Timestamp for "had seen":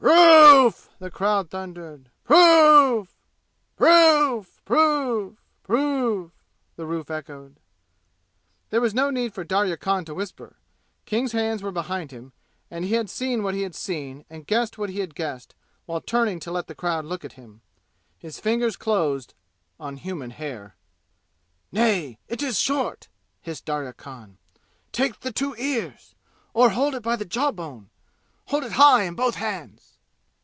12.95-13.43, 13.61-14.25